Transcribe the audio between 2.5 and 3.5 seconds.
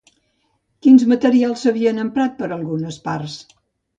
algunes parts?